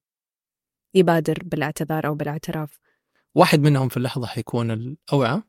يبادر 0.93 1.39
بالاعتذار 1.43 2.07
أو 2.07 2.15
بالاعتراف. 2.15 2.79
واحد 3.36 3.60
منهم 3.60 3.89
في 3.89 3.98
اللحظة 3.98 4.27
حيكون 4.27 4.72
الأوعى. 4.72 5.41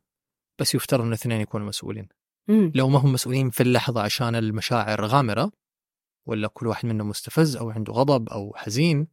بس 0.58 0.74
يفترض 0.74 1.00
أن 1.00 1.08
الاثنين 1.08 1.40
يكونوا 1.40 1.66
مسؤولين. 1.66 2.08
مم. 2.48 2.72
لو 2.74 2.88
ما 2.88 2.98
هم 2.98 3.12
مسؤولين 3.12 3.50
في 3.50 3.62
اللحظة 3.62 4.02
عشان 4.02 4.34
المشاعر 4.34 5.06
غامرة 5.06 5.52
ولا 6.26 6.48
كل 6.48 6.66
واحد 6.66 6.86
منهم 6.86 7.08
مستفز 7.08 7.56
أو 7.56 7.70
عنده 7.70 7.92
غضب 7.92 8.28
أو 8.28 8.54
حزين 8.56 9.08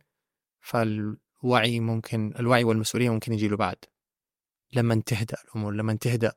فالوعي 0.60 1.80
ممكن 1.80 2.34
الوعي 2.40 2.64
والمسؤولية 2.64 3.10
ممكن 3.10 3.34
يجي 3.34 3.48
له 3.48 3.58
بعد. 3.58 3.78
لما 4.74 5.02
تهدأ 5.06 5.38
الأمور 5.46 5.74
لما 5.74 5.94
تهدأ 5.94 6.34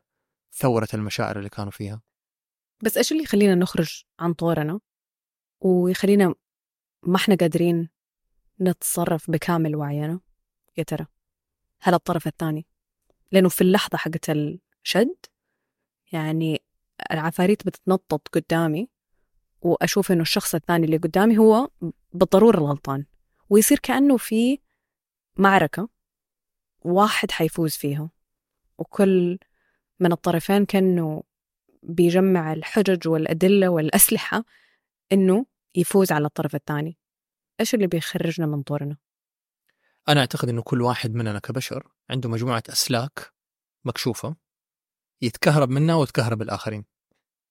ثورة 0.52 0.88
المشاعر 0.94 1.38
اللي 1.38 1.48
كانوا 1.48 1.70
فيها. 1.70 2.02
بس 2.82 2.96
إيش 2.96 3.12
اللي 3.12 3.22
يخلينا 3.22 3.54
نخرج 3.54 4.04
عن 4.18 4.32
طورنا؟ 4.32 4.80
ويخلينا 5.60 6.34
ما 7.02 7.16
إحنا 7.16 7.34
قادرين 7.34 7.88
نتصرف 8.60 9.30
بكامل 9.30 9.76
وعينا؟ 9.76 10.20
يا 10.78 10.82
ترى 10.82 11.06
هل 11.80 11.94
الطرف 11.94 12.26
الثاني؟ 12.26 12.66
لأنه 13.32 13.48
في 13.48 13.60
اللحظة 13.60 13.98
حقت 13.98 14.30
الشد 14.84 15.16
يعني 16.12 16.62
العفاريت 17.12 17.66
بتتنطط 17.66 18.28
قدامي 18.28 18.88
وأشوف 19.60 20.12
إنه 20.12 20.22
الشخص 20.22 20.54
الثاني 20.54 20.84
اللي 20.86 20.96
قدامي 20.96 21.38
هو 21.38 21.68
بالضرورة 22.12 22.58
الغلطان 22.58 23.04
ويصير 23.50 23.78
كأنه 23.78 24.16
في 24.16 24.58
معركة 25.36 25.88
واحد 26.80 27.30
حيفوز 27.30 27.72
فيها 27.72 28.10
وكل 28.78 29.38
من 30.00 30.12
الطرفين 30.12 30.64
كأنه 30.64 31.22
بيجمع 31.82 32.52
الحجج 32.52 33.08
والأدلة 33.08 33.68
والأسلحة 33.68 34.44
إنه 35.12 35.46
يفوز 35.74 36.12
على 36.12 36.26
الطرف 36.26 36.54
الثاني. 36.54 36.98
إيش 37.60 37.74
اللي 37.74 37.86
بيخرجنا 37.86 38.46
من 38.46 38.62
طورنا؟ 38.62 38.96
أنا 40.08 40.20
أعتقد 40.20 40.48
أنه 40.48 40.62
كل 40.62 40.82
واحد 40.82 41.14
مننا 41.14 41.38
كبشر 41.38 41.92
عنده 42.10 42.28
مجموعة 42.28 42.62
أسلاك 42.68 43.32
مكشوفة. 43.84 44.36
يتكهرب 45.22 45.70
منها 45.70 45.94
وتكهرب 45.94 46.42
الآخرين. 46.42 46.84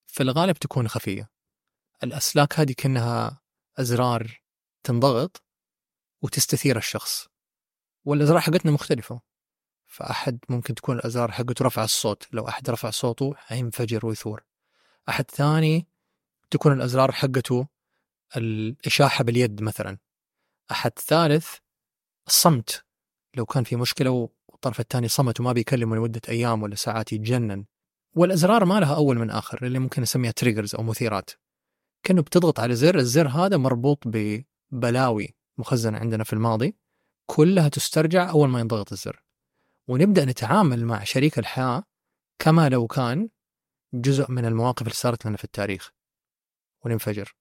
في 0.08 0.24
الغالب 0.24 0.58
تكون 0.58 0.88
خفية. 0.88 1.30
الأسلاك 2.04 2.60
هذه 2.60 2.74
كأنها 2.78 3.42
أزرار 3.78 4.42
تنضغط 4.84 5.44
وتستثير 6.22 6.78
الشخص 6.78 7.28
والأزرار 8.06 8.40
حقتنا 8.40 8.72
مختلفة. 8.72 9.22
فأحد 9.86 10.40
ممكن 10.50 10.76
تكون 10.76 10.96
الأزرار 10.96 11.32
حقته 11.32 11.66
رفع 11.66 11.84
الصوت 11.84 12.28
لو 12.32 12.48
أحد 12.48 12.70
رفع 12.70 12.90
صوته 12.90 13.34
حينفجر 13.36 14.06
ويثور. 14.06 14.44
أحد 15.10 15.32
ثاني 15.32 15.88
تكون 16.52 16.74
الأزرار 16.74 17.12
حقته 17.12 17.68
الإشاحة 18.38 19.24
باليد 19.24 19.62
مثلا. 19.62 19.98
أحد 20.72 21.00
ثالث 21.00 21.56
الصمت 22.28 22.86
لو 23.36 23.46
كان 23.46 23.64
في 23.64 23.76
مشكلة 23.76 24.30
والطرف 24.66 24.80
الثاني 24.80 25.08
صمت 25.08 25.40
وما 25.40 25.52
بيكلمه 25.54 25.96
لمدة 25.96 26.22
أيام 26.30 26.64
ولا 26.64 26.76
ساعات 26.76 27.14
يتجنن. 27.14 27.66
والأزرار 28.16 28.66
ما 28.66 28.80
لها 28.80 28.96
أول 28.96 29.20
من 29.20 29.30
آخر 29.30 29.66
اللي 29.66 29.80
ممكن 29.80 30.02
نسميها 30.02 30.32
تريجرز 30.32 30.76
أو 30.76 30.84
مثيرات. 30.84 31.30
كأنه 32.04 32.22
بتضغط 32.22 32.60
على 32.60 32.76
زر 32.76 32.98
الزر 32.98 33.28
هذا 33.28 33.58
مربوط 33.58 34.04
ببلاوي 34.06 35.36
مخزنة 35.58 35.98
عندنا 35.98 36.24
في 36.24 36.34
الماضي 36.34 36.76
كلها 37.26 37.70
تسترجع 37.70 38.30
أول 38.30 38.50
ما 38.50 38.60
ينضغط 38.60 38.92
الزر. 38.92 39.24
ونبدأ 39.88 40.26
نتعامل 40.26 40.86
مع 40.86 41.04
شريك 41.04 41.40
الحياة 41.40 41.84
كما 42.40 42.70
لو 42.70 42.88
كان 42.88 43.30
جزء 43.94 44.32
من 44.32 44.46
المواقف 44.46 44.82
اللي 44.82 44.94
صارت 44.94 45.26
لنا 45.26 45.38
في 45.38 45.44
التاريخ 45.44 45.92
وننفجر. 46.86 47.36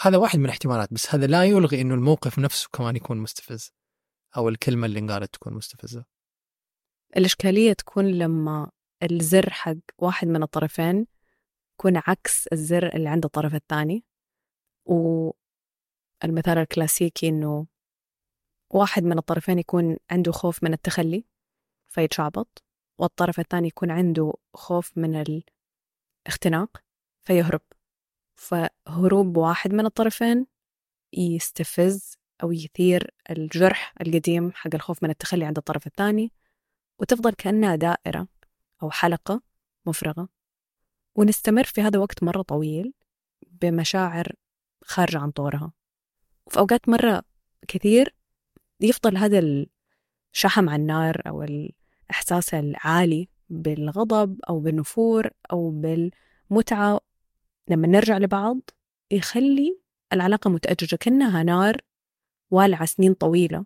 هذا 0.00 0.16
واحد 0.16 0.38
من 0.38 0.44
الاحتمالات 0.44 0.92
بس 0.92 1.14
هذا 1.14 1.26
لا 1.26 1.44
يلغي 1.44 1.80
إنه 1.80 1.94
الموقف 1.94 2.38
نفسه 2.38 2.68
كمان 2.72 2.96
يكون 2.96 3.18
مستفز 3.18 3.72
أو 4.36 4.48
الكلمة 4.48 4.86
اللي 4.86 4.98
انقالت 4.98 5.34
تكون 5.34 5.54
مستفزة. 5.54 6.17
الإشكالية 7.16 7.72
تكون 7.72 8.04
لما 8.04 8.70
الزر 9.02 9.50
حق 9.50 9.76
واحد 9.98 10.28
من 10.28 10.42
الطرفين 10.42 11.06
يكون 11.74 11.96
عكس 11.96 12.46
الزر 12.46 12.94
اللي 12.94 13.08
عند 13.08 13.24
الطرف 13.24 13.54
الثاني. 13.54 14.04
والمثال 14.86 16.58
الكلاسيكي 16.58 17.28
إنه 17.28 17.66
واحد 18.70 19.02
من 19.02 19.18
الطرفين 19.18 19.58
يكون 19.58 19.96
عنده 20.10 20.32
خوف 20.32 20.64
من 20.64 20.72
التخلي 20.72 21.24
فيتشعبط 21.88 22.62
والطرف 22.98 23.40
الثاني 23.40 23.68
يكون 23.68 23.90
عنده 23.90 24.32
خوف 24.54 24.98
من 24.98 25.24
الاختناق 26.26 26.82
فيهرب. 27.22 27.62
فهروب 28.38 29.36
واحد 29.36 29.72
من 29.72 29.86
الطرفين 29.86 30.46
يستفز 31.12 32.18
أو 32.42 32.52
يثير 32.52 33.14
الجرح 33.30 33.94
القديم 34.00 34.52
حق 34.52 34.74
الخوف 34.74 35.02
من 35.02 35.10
التخلي 35.10 35.44
عند 35.44 35.58
الطرف 35.58 35.86
الثاني 35.86 36.32
وتفضل 36.98 37.32
كأنها 37.32 37.76
دائرة 37.76 38.28
أو 38.82 38.90
حلقة 38.90 39.42
مفرغة. 39.86 40.28
ونستمر 41.14 41.64
في 41.64 41.80
هذا 41.80 41.98
وقت 41.98 42.22
مرة 42.22 42.42
طويل 42.42 42.94
بمشاعر 43.46 44.32
خارجة 44.84 45.18
عن 45.18 45.30
طورها. 45.30 45.72
وفي 46.46 46.58
أوقات 46.58 46.88
مرة 46.88 47.22
كثير 47.68 48.14
يفضل 48.80 49.16
هذا 49.16 49.66
الشحم 50.34 50.68
على 50.68 50.82
النار 50.82 51.22
أو 51.26 51.42
الإحساس 51.42 52.54
العالي 52.54 53.28
بالغضب 53.48 54.40
أو 54.48 54.60
بالنفور 54.60 55.30
أو 55.52 55.70
بالمتعة. 55.70 57.00
لما 57.68 57.88
نرجع 57.88 58.18
لبعض 58.18 58.60
يخلي 59.10 59.78
العلاقة 60.12 60.50
متأججة 60.50 60.96
كأنها 60.96 61.42
نار 61.42 61.80
والعة 62.50 62.84
سنين 62.86 63.14
طويلة. 63.14 63.64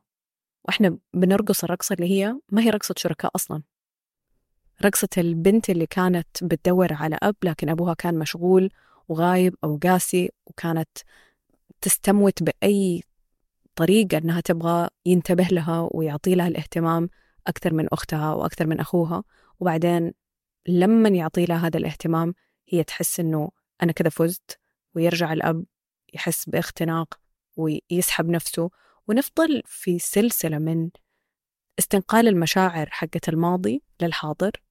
وإحنا 0.65 0.99
بنرقص 1.15 1.65
الرقصة 1.65 1.93
اللي 1.93 2.11
هي 2.11 2.37
ما 2.53 2.63
هي 2.63 2.71
رقصة 2.71 2.95
شركاء 2.99 3.31
أصلا. 3.35 3.63
رقصة 4.85 5.09
البنت 5.19 5.71
اللي 5.71 5.87
كانت 5.87 6.45
بتدور 6.45 6.93
على 6.93 7.19
أب 7.23 7.37
لكن 7.43 7.69
أبوها 7.69 7.95
كان 7.95 8.19
مشغول 8.19 8.71
وغايب 9.09 9.57
أو 9.65 9.79
قاسي 9.83 10.31
وكانت 10.47 10.89
تستموت 11.81 12.43
بأي 12.43 13.03
طريقة 13.77 14.19
أنها 14.19 14.41
تبغى 14.41 14.89
ينتبه 15.07 15.45
لها 15.45 15.89
ويعطي 15.93 16.35
لها 16.35 16.49
الاهتمام 16.49 17.09
أكثر 17.47 17.75
من 17.75 17.89
أختها 17.93 18.35
وأكثر 18.35 18.67
من 18.67 18.81
أخوها. 18.81 19.25
وبعدين 19.61 20.13
لما 20.69 21.09
يعطي 21.09 21.45
لها 21.45 21.67
هذا 21.67 21.79
الاهتمام 21.79 22.35
هي 22.69 22.85
تحس 22.85 23.21
أنه 23.21 23.51
أنا 23.83 23.93
كذا 23.93 24.09
فزت 24.09 24.59
ويرجع 24.95 25.33
الأب 25.33 25.65
يحس 26.15 26.49
باختناق 26.49 27.19
ويسحب 27.57 28.29
نفسه 28.29 28.71
ونفضل 29.09 29.63
في 29.67 29.99
سلسلة 29.99 30.59
من 30.59 30.91
استنقال 31.79 32.29
المشاعر 32.29 32.89
حقت 32.91 33.29
الماضي 33.29 33.83
للحاضر 34.03 34.63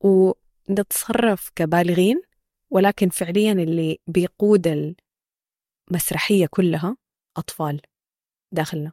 ونتصرف 0.00 1.50
كبالغين 1.56 2.22
ولكن 2.70 3.08
فعليا 3.08 3.52
اللي 3.52 3.98
بيقود 4.06 4.94
المسرحية 5.90 6.46
كلها 6.50 6.96
أطفال 7.36 7.80
داخلنا. 8.52 8.92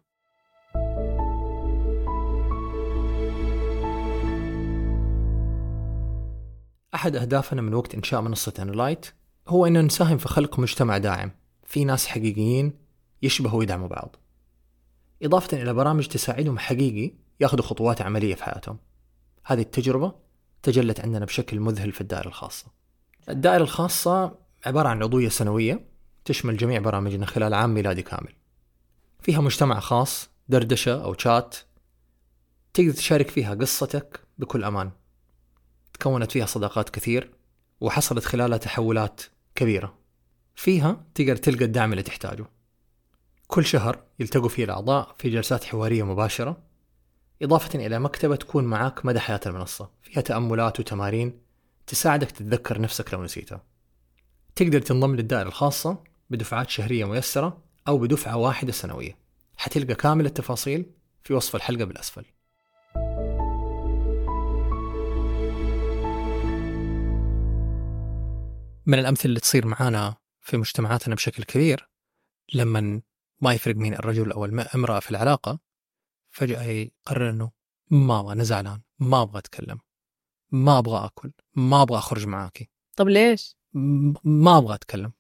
أحد 6.96 7.16
أهدافنا 7.16 7.62
من 7.62 7.74
وقت 7.74 7.96
إنشاء 7.96 8.22
منصة 8.22 8.54
أنلايت 8.60 9.06
هو 9.48 9.66
أن 9.66 9.86
نساهم 9.86 10.18
في 10.18 10.28
خلق 10.28 10.60
مجتمع 10.60 10.98
داعم 10.98 11.32
في 11.64 11.86
ناس 11.86 12.08
حقيقيين 12.08 12.74
يشبهوا 13.22 13.60
ويدعموا 13.60 13.88
بعض. 13.88 14.16
إضافة 15.24 15.62
إلى 15.62 15.74
برامج 15.74 16.08
تساعدهم 16.08 16.60
حقيقي 16.60 17.14
ياخذوا 17.40 17.64
خطوات 17.64 18.02
عملية 18.02 18.36
في 18.36 18.44
حياتهم. 18.44 18.78
هذه 19.46 19.62
التجربة 19.62 20.16
تجلت 20.64 21.00
عندنا 21.00 21.26
بشكل 21.26 21.60
مذهل 21.60 21.92
في 21.92 22.02
الدائرة 22.02 22.28
الخاصة. 22.28 22.66
الدائرة 23.30 23.64
الخاصة 23.64 24.38
عبارة 24.66 24.88
عن 24.90 25.04
عضوية 25.04 25.30
سنوية 25.30 25.86
تشمل 26.26 26.58
جميع 26.58 26.80
برامجنا 26.80 27.26
خلال 27.26 27.54
عام 27.54 27.74
ميلادي 27.74 28.02
كامل. 28.02 28.34
فيها 29.22 29.42
مجتمع 29.42 29.80
خاص 29.80 30.30
دردشة 30.50 31.04
أو 31.04 31.16
شات 31.18 31.56
تقدر 32.74 32.92
تشارك 32.92 33.30
فيها 33.30 33.56
قصتك 33.56 34.20
بكل 34.38 34.64
أمان. 34.64 34.92
تكونت 35.94 36.32
فيها 36.32 36.46
صداقات 36.46 36.90
كثير 36.90 37.34
وحصلت 37.82 38.26
خلالها 38.26 38.58
تحولات 38.58 39.22
كبيرة. 39.56 39.98
فيها 40.56 41.06
تقدر 41.16 41.36
تلقى 41.36 41.66
الدعم 41.66 41.92
اللي 41.92 42.04
تحتاجه. 42.04 42.46
كل 43.48 43.66
شهر 43.66 44.04
يلتقوا 44.20 44.50
فيه 44.50 44.64
الأعضاء 44.64 45.16
في 45.18 45.30
جلسات 45.30 45.64
حوارية 45.64 46.04
مباشرة 46.04 46.58
إضافة 47.42 47.80
إلى 47.86 48.00
مكتبة 48.00 48.36
تكون 48.36 48.64
معاك 48.64 49.06
مدى 49.06 49.20
حياة 49.20 49.40
المنصة. 49.46 49.90
فيها 50.04 50.22
تأملات 50.22 50.80
وتمارين 50.80 51.42
تساعدك 51.88 52.32
تتذكر 52.32 52.82
نفسك 52.82 53.14
لو 53.14 53.24
نسيتها. 53.24 53.64
تقدر 54.56 54.82
تنضم 54.82 55.16
للدائرة 55.16 55.48
الخاصة 55.48 56.04
بدفعات 56.30 56.70
شهرية 56.70 57.06
ميسرة 57.06 57.62
أو 57.88 57.98
بدفعة 57.98 58.38
واحدة 58.38 58.72
سنوية. 58.72 59.18
حتلقى 59.58 59.96
كامل 59.96 60.26
التفاصيل 60.26 60.86
في 61.24 61.34
وصف 61.34 61.56
الحلقة 61.56 61.84
بالأسفل. 61.86 62.26
من 68.86 69.00
الأمثلة 69.00 69.26
اللي 69.26 69.40
تصير 69.40 69.68
معانا 69.68 70.16
في 70.42 70.58
مجتمعاتنا 70.58 71.16
بشكل 71.16 71.44
كبير 71.44 71.90
لما 72.54 73.02
ما 73.42 73.54
يفرق 73.54 73.76
مين 73.76 73.94
الرجل 73.94 74.32
أو 74.32 74.46
الامرأة 74.46 75.00
في 75.00 75.12
العلاقة 75.12 75.60
فجأة 76.30 76.64
يقرر 76.64 77.30
أنه 77.30 77.52
ما 77.92 78.20
أبغى 78.20 78.34
أنا 78.34 78.44
زعلان 78.44 78.82
ما 79.00 79.22
أبغى 79.22 79.40
أتكلم 79.40 79.80
ما 80.52 80.80
أبغى 80.80 81.06
أكل 81.06 81.32
ما 81.56 81.82
أبغى 81.82 81.98
أخرج 81.98 82.28
معاكي 82.28 82.70
طب 82.96 83.08
ليش؟ 83.08 83.58
ما 84.24 84.58
أبغى 84.58 84.76
أتكلم 84.76 85.12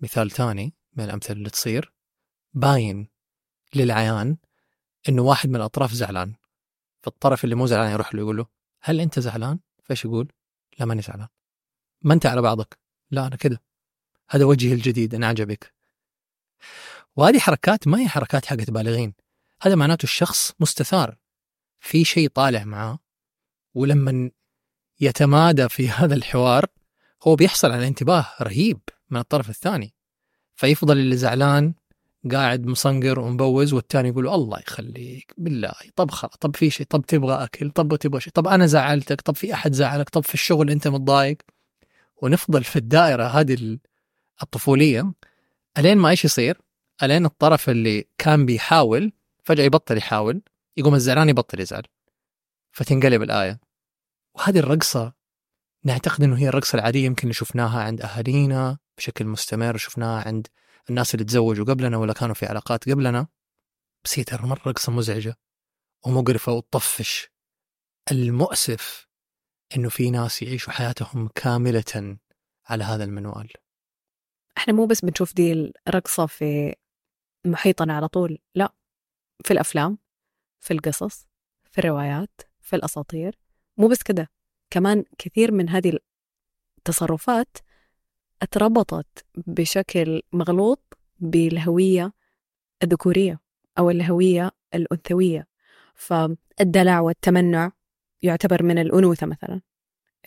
مثال 0.00 0.30
ثاني 0.30 0.74
من 0.92 1.04
الأمثلة 1.04 1.36
اللي 1.36 1.50
تصير 1.50 1.92
باين 2.52 3.08
للعيان 3.74 4.36
إنه 5.08 5.22
واحد 5.22 5.48
من 5.48 5.56
الأطراف 5.56 5.92
زعلان 5.92 6.34
فالطرف 7.00 7.44
اللي 7.44 7.54
مو 7.54 7.66
زعلان 7.66 7.92
يروح 7.92 8.14
له 8.14 8.20
يقول 8.20 8.36
له 8.36 8.46
هل 8.80 9.00
أنت 9.00 9.18
زعلان؟ 9.18 9.58
فإيش 9.82 10.04
يقول؟ 10.04 10.32
لا 10.78 10.86
ماني 10.86 11.02
زعلان 11.02 11.28
ما 12.02 12.14
أنت 12.14 12.26
على 12.26 12.42
بعضك 12.42 12.78
لا 13.10 13.26
أنا 13.26 13.36
كذا 13.36 13.58
هذا 14.28 14.44
وجهي 14.44 14.72
الجديد 14.72 15.14
أنا 15.14 15.26
عجبك 15.26 15.74
وهذه 17.16 17.38
حركات 17.38 17.88
ما 17.88 18.00
هي 18.00 18.08
حركات 18.08 18.46
حقت 18.46 18.70
بالغين. 18.70 19.14
هذا 19.62 19.74
معناته 19.74 20.04
الشخص 20.04 20.52
مستثار. 20.60 21.16
في 21.80 22.04
شيء 22.04 22.28
طالع 22.28 22.64
معاه 22.64 22.98
ولما 23.74 24.30
يتمادى 25.00 25.68
في 25.68 25.88
هذا 25.98 26.14
الحوار 26.14 26.66
هو 27.22 27.36
بيحصل 27.36 27.70
على 27.70 27.88
انتباه 27.88 28.26
رهيب 28.42 28.80
من 29.10 29.20
الطرف 29.20 29.50
الثاني. 29.50 29.94
فيفضل 30.54 30.98
اللي 30.98 31.16
زعلان 31.16 31.74
قاعد 32.32 32.66
مصنقر 32.66 33.20
ومبوز 33.20 33.72
والثاني 33.72 34.08
يقول 34.08 34.28
الله 34.28 34.58
يخليك 34.60 35.34
بالله 35.38 35.74
طب 35.96 36.10
خلاص 36.10 36.36
طب 36.36 36.56
في 36.56 36.70
شيء 36.70 36.86
طب 36.86 37.06
تبغى 37.06 37.44
أكل 37.44 37.70
طب 37.70 37.96
تبغى 37.96 38.20
شيء 38.20 38.32
طب 38.32 38.48
أنا 38.48 38.66
زعلتك 38.66 39.20
طب 39.20 39.36
في 39.36 39.54
أحد 39.54 39.72
زعلك 39.72 40.08
طب 40.08 40.24
في 40.24 40.34
الشغل 40.34 40.70
أنت 40.70 40.88
متضايق. 40.88 41.36
ونفضل 42.22 42.64
في 42.64 42.76
الدائرة 42.76 43.24
هذه 43.24 43.78
الطفولية 44.42 45.12
ألين 45.78 45.98
ما 45.98 46.08
إيش 46.08 46.24
يصير؟ 46.24 46.63
ألين 47.02 47.24
الطرف 47.26 47.70
اللي 47.70 48.08
كان 48.18 48.46
بيحاول 48.46 49.12
فجأة 49.44 49.64
يبطل 49.64 49.96
يحاول 49.96 50.42
يقوم 50.76 50.94
الزعلان 50.94 51.28
يبطل 51.28 51.60
يزعل. 51.60 51.82
فتنقلب 52.72 53.22
الآية. 53.22 53.60
وهذه 54.34 54.58
الرقصة 54.58 55.12
نعتقد 55.84 56.22
إنه 56.22 56.38
هي 56.38 56.48
الرقصة 56.48 56.76
العادية 56.76 57.04
يمكن 57.04 57.32
شفناها 57.32 57.82
عند 57.82 58.00
أهالينا 58.00 58.78
بشكل 58.98 59.24
مستمر 59.24 59.76
شفناها 59.76 60.28
عند 60.28 60.46
الناس 60.90 61.14
اللي 61.14 61.24
تزوجوا 61.24 61.64
قبلنا 61.64 61.96
ولا 61.96 62.12
كانوا 62.12 62.34
في 62.34 62.46
علاقات 62.46 62.88
قبلنا. 62.90 63.26
بس 64.04 64.18
هي 64.18 64.24
ترى 64.24 64.46
مرة 64.46 64.62
رقصة 64.66 64.92
مزعجة 64.92 65.36
ومقرفة 66.06 66.52
وتطفش. 66.52 67.30
المؤسف 68.10 69.06
إنه 69.76 69.88
في 69.88 70.10
ناس 70.10 70.42
يعيشوا 70.42 70.72
حياتهم 70.72 71.28
كاملة 71.34 72.18
على 72.66 72.84
هذا 72.84 73.04
المنوال. 73.04 73.52
إحنا 74.58 74.72
مو 74.74 74.86
بس 74.86 75.04
بنشوف 75.04 75.34
دي 75.34 75.72
الرقصة 75.88 76.26
في 76.26 76.74
محيطنا 77.44 77.96
على 77.96 78.08
طول 78.08 78.38
لا 78.54 78.72
في 79.44 79.52
الأفلام 79.52 79.98
في 80.60 80.72
القصص 80.72 81.26
في 81.70 81.78
الروايات 81.78 82.40
في 82.60 82.76
الأساطير. 82.76 83.38
مو 83.76 83.88
بس 83.88 84.02
كده 84.02 84.30
كمان 84.70 85.04
كثير 85.18 85.52
من 85.52 85.68
هذه 85.68 85.98
التصرفات 86.78 87.56
اتربطت 88.42 89.24
بشكل 89.34 90.22
مغلوط 90.32 90.98
بالهوية 91.18 92.12
الذكورية 92.82 93.40
أو 93.78 93.90
الهوية 93.90 94.50
الأنثوية. 94.74 95.46
فالدلع 95.94 97.00
والتمنع 97.00 97.72
يعتبر 98.22 98.62
من 98.62 98.78
الأنوثة 98.78 99.26
مثلا 99.26 99.60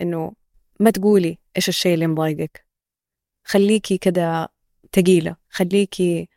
إنه 0.01 0.34
ما 0.80 0.89
تقولي 0.89 1.38
إيش 1.58 1.69
الشيء 1.69 1.93
اللي 1.93 2.08
مضايقك. 2.08 2.65
خليكي 3.43 3.97
كده 3.97 4.49
تقيلة 4.91 5.36
خليكي 5.49 6.30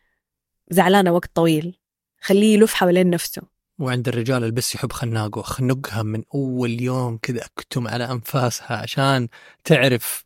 زعلانة 0.71 1.13
وقت 1.13 1.31
طويل. 1.35 1.79
خليه 2.21 2.55
يلف 2.55 2.75
حوالين 2.75 3.11
نفسه. 3.11 3.43
وعند 3.79 4.09
الرجال 4.09 4.45
البس 4.45 4.75
يحب 4.75 4.93
خناقه. 4.93 5.43
خنقها 5.43 6.03
من 6.03 6.23
أول 6.35 6.81
يوم 6.81 7.19
كذا 7.19 7.45
أكتم 7.45 7.89
على 7.89 8.11
أنفاسها 8.11 8.77
عشان 8.77 9.29
تعرف 9.65 10.25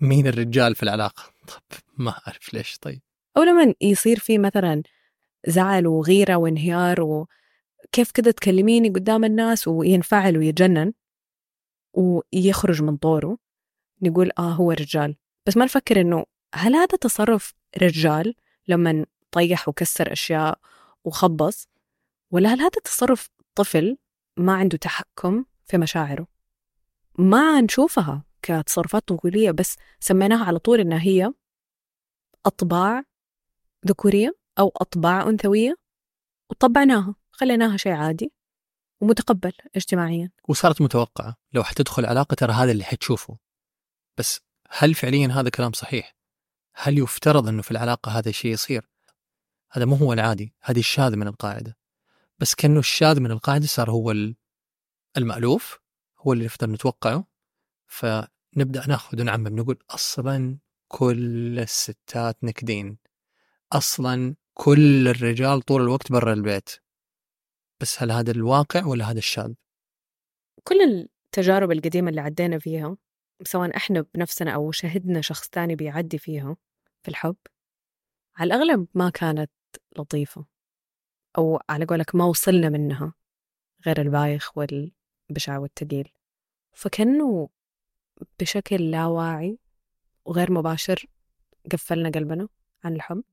مين 0.00 0.26
الرجال 0.26 0.74
في 0.74 0.82
العلاقة. 0.82 1.22
طب 1.46 1.78
ما 1.98 2.10
أعرف 2.10 2.54
ليش. 2.54 2.78
طيب. 2.78 3.00
أو 3.36 3.42
لما 3.42 3.74
يصير 3.80 4.18
في 4.18 4.38
مثلا 4.38 4.82
زعل 5.46 5.86
وغيرة 5.86 6.36
وانهيار 6.36 7.00
وكيف 7.00 8.10
كده 8.14 8.30
تكلميني 8.30 8.88
قدام 8.88 9.24
الناس 9.24 9.68
وينفعل 9.68 10.38
ويجنن 10.38 10.92
ويخرج 11.94 12.82
من 12.82 12.96
طوره. 12.96 13.38
نقول 14.02 14.30
آه 14.38 14.52
هو 14.52 14.70
رجال. 14.70 15.16
بس 15.46 15.56
ما 15.56 15.64
نفكر 15.64 16.00
إنه 16.00 16.24
هل 16.54 16.74
هذا 16.74 16.96
تصرف 17.00 17.54
رجال 17.82 18.34
لما 18.68 19.06
طيح 19.34 19.68
وكسر 19.68 20.12
أشياء 20.12 20.58
وخبص 21.04 21.68
ولا 22.30 22.48
هل 22.48 22.60
هذا 22.60 22.80
تصرف 22.84 23.30
طفل 23.54 23.96
ما 24.36 24.54
عنده 24.54 24.78
تحكم 24.78 25.44
في 25.66 25.78
مشاعره 25.78 26.26
ما 27.18 27.60
نشوفها 27.60 28.24
كتصرفات 28.42 29.08
طفولية 29.08 29.50
بس 29.50 29.76
سميناها 30.00 30.44
على 30.44 30.58
طول 30.58 30.80
إنها 30.80 31.00
هي 31.00 31.32
أطباع 32.46 33.02
ذكورية 33.86 34.36
أو 34.58 34.72
أطباع 34.76 35.28
أنثوية 35.28 35.76
وطبعناها 36.50 37.14
خليناها 37.30 37.76
شيء 37.76 37.92
عادي 37.92 38.32
ومتقبل 39.00 39.52
اجتماعيا 39.76 40.30
وصارت 40.48 40.82
متوقعة 40.82 41.36
لو 41.52 41.64
حتدخل 41.64 42.06
علاقة 42.06 42.34
ترى 42.34 42.52
هذا 42.52 42.72
اللي 42.72 42.84
حتشوفه 42.84 43.38
بس 44.18 44.40
هل 44.70 44.94
فعليا 44.94 45.28
هذا 45.28 45.50
كلام 45.50 45.72
صحيح؟ 45.72 46.14
هل 46.74 46.98
يفترض 46.98 47.48
أنه 47.48 47.62
في 47.62 47.70
العلاقة 47.70 48.18
هذا 48.18 48.28
الشيء 48.28 48.52
يصير؟ 48.52 48.93
هذا 49.74 49.84
مو 49.84 49.94
هو 49.94 50.12
العادي 50.12 50.54
هذه 50.62 50.78
الشاذ 50.78 51.16
من 51.16 51.28
القاعدة. 51.28 51.76
بس 52.38 52.54
كأنه 52.54 52.78
الشاذ 52.78 53.20
من 53.20 53.30
القاعدة 53.30 53.66
صار 53.66 53.90
هو 53.90 54.14
المألوف 55.16 55.78
هو 56.18 56.32
اللي 56.32 56.44
نقدر 56.44 56.70
نتوقعه. 56.70 57.26
ف 57.86 58.06
نبدا 58.56 58.86
نأخذ 58.88 59.20
ونعمم 59.20 59.48
نقول 59.48 59.78
أصلا 59.90 60.58
كل 60.88 61.58
الستات 61.58 62.44
نكدين. 62.44 62.98
أصلا 63.72 64.34
كل 64.54 65.08
الرجال 65.08 65.62
طول 65.62 65.82
الوقت 65.82 66.12
برا 66.12 66.32
البيت. 66.32 66.70
بس 67.80 68.02
هل 68.02 68.12
هذا 68.12 68.30
الواقع 68.30 68.86
ولا 68.86 69.10
هذا 69.10 69.18
الشاذ؟ 69.18 69.52
كل 70.64 70.80
التجارب 70.80 71.70
القديمة 71.70 72.10
اللي 72.10 72.20
عدينا 72.20 72.58
فيها 72.58 72.96
سواء 73.44 73.76
إحنا 73.76 74.06
بنفسنا 74.14 74.50
أو 74.50 74.72
شهدنا 74.72 75.20
شخص 75.20 75.48
تاني 75.48 75.76
بيعدي 75.76 76.18
فيها 76.18 76.56
في 77.02 77.08
الحب 77.08 77.36
على 78.36 78.54
الأغلب 78.54 78.86
ما 78.94 79.10
كانت 79.10 79.50
لطيفة. 79.98 80.46
أو 81.38 81.60
على 81.68 81.84
قولك 81.84 82.14
ما 82.14 82.24
وصلنا 82.24 82.68
منها 82.68 83.14
غير 83.86 84.00
البايخ 84.00 84.58
والبشع 84.58 85.58
والتقيل. 85.58 86.08
فكأنه 86.72 87.48
بشكل 88.40 88.90
لا 88.90 89.06
واعي 89.06 89.58
وغير 90.24 90.52
مباشر 90.52 91.06
قفلنا 91.72 92.10
قلبنا 92.10 92.48
عن 92.84 92.94
الحب 92.94 93.24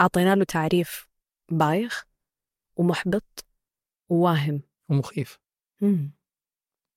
أعطينا 0.00 0.34
له 0.34 0.44
تعريف 0.44 1.08
بايخ 1.50 2.06
ومحبط 2.76 3.44
وواهم. 4.08 4.62
ومخيف. 4.88 5.38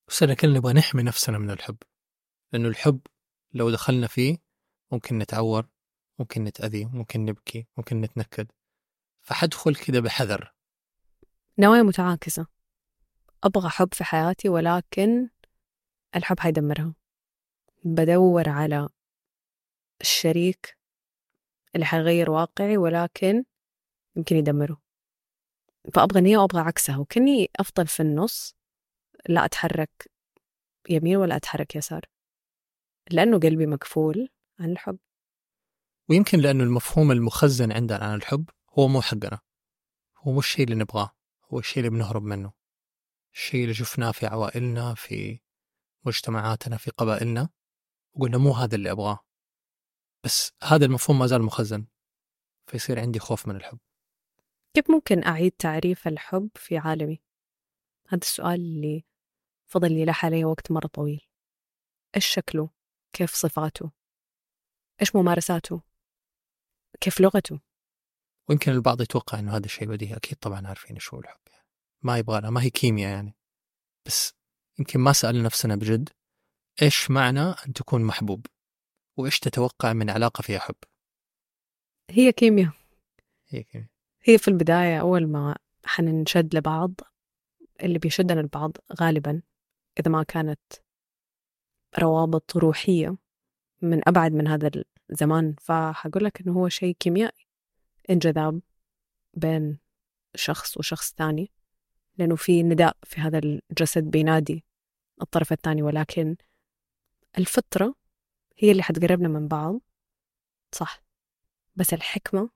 بس 0.07 0.23
كلنا 0.23 0.57
نبغى 0.57 0.73
نحمي 0.73 1.03
نفسنا 1.03 1.37
من 1.37 1.51
الحب. 1.51 1.77
لأنه 2.53 2.67
الحب 2.67 2.99
لو 3.53 3.69
دخلنا 3.69 4.07
فيه 4.07 4.37
ممكن 4.91 5.17
نتعور 5.17 5.69
ممكن 6.21 6.43
نتأذي 6.43 6.85
ممكن 6.85 7.25
نبكي 7.25 7.67
ممكن 7.77 8.01
نتنكد. 8.01 8.51
فحدخل 9.21 9.75
كده 9.75 9.99
بحذر. 9.99 10.53
نوايا 11.59 11.83
متعاكسة. 11.83 12.47
أبغى 13.43 13.69
حب 13.69 13.93
في 13.93 14.03
حياتي 14.03 14.49
ولكن 14.49 15.29
الحب 16.15 16.39
حيدمرها 16.39 16.93
بدور 17.83 18.49
على 18.49 18.89
الشريك 20.01 20.77
اللي 21.75 21.85
حيغير 21.85 22.31
واقعي 22.31 22.77
ولكن 22.77 23.43
يمكن 24.15 24.35
يدمره. 24.35 24.81
فأبغى 25.93 26.21
نية 26.21 26.37
وأبغى 26.37 26.61
عكسها. 26.61 26.97
وكني 26.97 27.49
أفضل 27.59 27.87
في 27.87 27.99
النص 27.99 28.55
لا 29.29 29.45
أتحرك 29.45 30.11
يمين 30.89 31.17
ولا 31.17 31.35
أتحرك 31.35 31.75
يسار. 31.75 32.05
لأنه 33.11 33.39
قلبي 33.39 33.65
مكفول 33.65 34.29
عن 34.59 34.71
الحب. 34.71 34.99
ويمكن 36.09 36.39
لأنه 36.39 36.63
المفهوم 36.63 37.11
المخزن 37.11 37.71
عندنا 37.71 38.05
عن 38.05 38.15
الحب 38.15 38.49
هو 38.79 38.87
مو 38.87 39.01
حقنا 39.01 39.39
هو 40.17 40.31
مو 40.31 40.39
الشيء 40.39 40.65
اللي 40.65 40.75
نبغاه 40.75 41.11
هو 41.45 41.59
الشيء 41.59 41.77
اللي 41.77 41.89
بنهرب 41.89 42.23
منه 42.23 42.53
الشيء 43.33 43.63
اللي 43.63 43.73
شفناه 43.73 44.11
في 44.11 44.25
عوائلنا 44.25 44.93
في 44.93 45.39
مجتمعاتنا 46.05 46.77
في 46.77 46.91
قبائلنا 46.91 47.49
وقلنا 48.13 48.37
مو 48.37 48.51
هذا 48.51 48.75
اللي 48.75 48.91
أبغاه 48.91 49.19
بس 50.23 50.53
هذا 50.63 50.85
المفهوم 50.85 51.19
ما 51.19 51.27
زال 51.27 51.41
مخزن 51.41 51.85
فيصير 52.67 52.99
عندي 52.99 53.19
خوف 53.19 53.47
من 53.47 53.55
الحب 53.55 53.79
كيف 54.73 54.91
ممكن 54.91 55.23
أعيد 55.23 55.51
تعريف 55.51 56.07
الحب 56.07 56.49
في 56.55 56.77
عالمي؟ 56.77 57.21
هذا 58.07 58.21
السؤال 58.21 58.53
اللي 58.53 59.05
فضل 59.67 59.91
يلح 59.91 60.25
عليه 60.25 60.45
وقت 60.45 60.71
مرة 60.71 60.87
طويل 60.87 61.27
إيش 62.15 62.25
شكله؟ 62.25 62.69
كيف 63.13 63.33
صفاته؟ 63.33 63.91
إيش 65.01 65.15
ممارساته؟ 65.15 65.81
كيف 67.01 67.21
لغته؟ 67.21 67.59
ويمكن 68.49 68.71
البعض 68.71 69.01
يتوقع 69.01 69.39
إنه 69.39 69.57
هذا 69.57 69.65
الشيء 69.65 69.87
بديهي. 69.87 70.15
أكيد 70.15 70.37
طبعا 70.37 70.67
عارفين 70.67 70.95
إيش 70.95 71.13
هو 71.13 71.19
الحب 71.19 71.39
يعني. 71.51 71.67
ما 72.01 72.17
يبغى 72.17 72.51
ما 72.51 72.63
هي 72.63 72.69
كيمياء 72.69 73.11
يعني. 73.11 73.35
بس 74.05 74.33
يمكن 74.79 74.99
ما 74.99 75.13
سالنا 75.13 75.43
نفسنا 75.43 75.75
بجد 75.75 76.09
إيش 76.81 77.11
معنى 77.11 77.41
أن 77.41 77.73
تكون 77.73 78.03
محبوب؟ 78.03 78.45
وإيش 79.17 79.39
تتوقع 79.39 79.93
من 79.93 80.09
علاقة 80.09 80.41
فيها 80.41 80.59
حب؟ 80.59 80.75
هي 82.09 82.31
كيمياء. 82.31 82.71
هي 83.47 83.63
كيمياء. 83.63 83.89
هي 84.23 84.37
في 84.37 84.47
البداية 84.47 84.99
أول 84.99 85.27
ما 85.27 85.55
حننشد 85.85 86.55
لبعض 86.55 86.91
اللي 87.83 87.99
بيشدنا 87.99 88.41
لبعض 88.41 88.77
غالبا 89.01 89.41
إذا 89.99 90.11
ما 90.11 90.23
كانت 90.23 90.61
روابط 91.99 92.57
روحية 92.57 93.17
من 93.81 94.07
أبعد 94.07 94.31
من 94.31 94.47
هذا 94.47 94.71
الزمان 95.11 95.55
فحقول 95.61 96.23
لك 96.23 96.41
إنه 96.41 96.53
هو 96.53 96.69
شيء 96.69 96.95
كيميائي 96.99 97.47
انجذاب 98.09 98.61
بين 99.33 99.77
شخص 100.35 100.77
وشخص 100.77 101.13
ثاني 101.13 101.51
لأنه 102.17 102.35
في 102.35 102.63
نداء 102.63 102.97
في 103.03 103.21
هذا 103.21 103.37
الجسد 103.37 104.03
بينادي 104.03 104.65
الطرف 105.21 105.51
الثاني 105.51 105.81
ولكن 105.81 106.35
الفطرة 107.37 107.95
هي 108.57 108.71
اللي 108.71 108.83
حتقربنا 108.83 109.27
من 109.27 109.47
بعض 109.47 109.79
صح 110.71 111.03
بس 111.75 111.93
الحكمة 111.93 112.49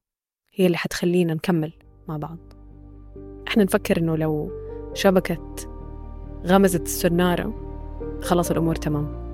هي 0.54 0.66
اللي 0.66 0.78
حتخلينا 0.78 1.34
نكمل 1.34 1.74
مع 2.08 2.18
بعض. 2.18 2.38
إحنا 3.48 3.64
نفكر 3.64 3.98
إنه 3.98 4.18
لو 4.18 4.52
شبكة 4.94 5.56
غمزت 6.46 6.82
السنارة 6.82 7.66
خلاص 8.22 8.52
الأمور 8.52 8.76
تمام 8.76 9.26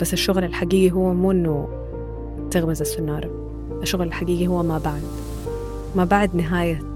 بس 0.00 0.12
الشغل 0.12 0.44
الحقيقي 0.44 0.90
هو 0.90 1.14
مو 1.14 1.30
إنه 1.30 1.68
تغمز 2.50 2.80
السنارة. 2.80 3.30
الشغل 3.82 4.06
الحقيقي 4.06 4.46
هو 4.46 4.62
ما 4.62 4.78
بعد. 4.78 5.02
ما 5.96 6.04
بعد 6.04 6.36
نهاية 6.36 6.94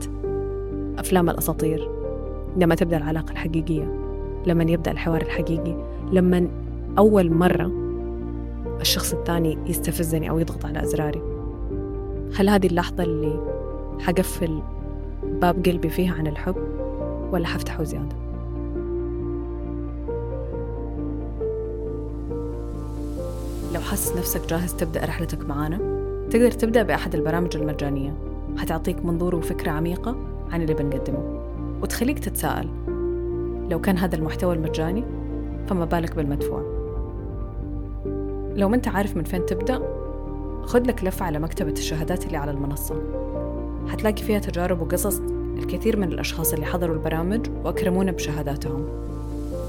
أفلام 0.98 1.30
الأساطير. 1.30 1.88
لما 2.56 2.74
تبدأ 2.74 2.96
العلاقة 2.96 3.32
الحقيقية. 3.32 3.94
لما 4.46 4.64
يبدأ 4.64 4.90
الحوار 4.90 5.22
الحقيقي. 5.22 5.76
لما 6.12 6.48
أول 6.98 7.32
مرة 7.32 7.70
الشخص 8.80 9.12
الثاني 9.12 9.58
يستفزني 9.66 10.30
أو 10.30 10.38
يضغط 10.38 10.66
على 10.66 10.82
أزراري. 10.82 11.22
هل 12.36 12.48
هذه 12.48 12.66
اللحظة 12.66 13.04
اللي 13.04 13.40
حقفل 14.00 14.62
باب 15.22 15.66
قلبي 15.66 15.88
فيها 15.88 16.14
عن 16.14 16.26
الحب؟ 16.26 16.56
ولا 17.32 17.46
حفتحه 17.46 17.82
زيادة؟ 17.82 18.23
لو 23.74 23.80
حاسس 23.80 24.16
نفسك 24.16 24.48
جاهز 24.48 24.74
تبدأ 24.74 25.04
رحلتك 25.04 25.46
معانا؟ 25.48 25.78
تقدر 26.30 26.50
تبدأ 26.50 26.82
بأحد 26.82 27.14
البرامج 27.14 27.56
المجانية. 27.56 28.14
حتعطيك 28.56 29.04
منظور 29.04 29.34
وفكرة 29.34 29.70
عميقة 29.70 30.16
عن 30.50 30.62
اللي 30.62 30.74
بنقدمه. 30.74 31.40
وتخليك 31.82 32.18
تتساءل. 32.18 32.68
لو 33.70 33.80
كان 33.80 33.98
هذا 33.98 34.16
المحتوى 34.16 34.54
المجاني 34.54 35.04
فما 35.68 35.84
بالك 35.84 36.16
بالمدفوع. 36.16 36.62
لو 38.56 38.68
ما 38.68 38.76
انت 38.76 38.88
عارف 38.88 39.16
من 39.16 39.24
فين 39.24 39.46
تبدأ 39.46 39.82
خد 40.62 40.86
لك 40.86 41.04
لفة 41.04 41.26
على 41.26 41.38
مكتبة 41.38 41.72
الشهادات 41.72 42.26
اللي 42.26 42.36
على 42.36 42.50
المنصة. 42.50 43.02
حتلاقي 43.88 44.22
فيها 44.22 44.38
تجارب 44.38 44.80
وقصص 44.80 45.20
الكثير 45.58 45.96
من 45.96 46.12
الأشخاص 46.12 46.52
اللي 46.52 46.66
حضروا 46.66 46.94
البرامج 46.94 47.46
وأكرمونا 47.64 48.12
بشهاداتهم. 48.12 48.86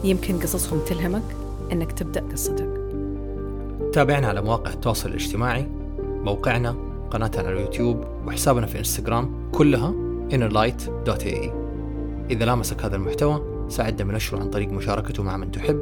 يمكن 0.03 0.39
قصصهم 0.39 0.79
تلهمك 0.79 1.35
إنك 1.71 1.91
تبدأ 1.91 2.23
قصتك. 2.31 2.84
تابعنا 3.95 4.27
على 4.27 4.41
مواقع 4.41 4.73
التواصل 4.73 5.09
الاجتماعي 5.09 5.67
موقعنا 5.99 6.75
قناتنا 7.11 7.47
على 7.47 7.55
اليوتيوب 7.55 8.03
وحسابنا 8.27 8.65
في 8.65 8.79
انستغرام 8.79 9.51
كلها 9.51 9.93
innerlight.ae 10.29 11.49
إذا 12.29 12.45
لامسك 12.45 12.85
هذا 12.85 12.95
المحتوى 12.95 13.65
ساعدنا 13.69 14.11
بنشره 14.11 14.39
عن 14.39 14.49
طريق 14.49 14.69
مشاركته 14.69 15.23
مع 15.23 15.37
من 15.37 15.51
تحب 15.51 15.79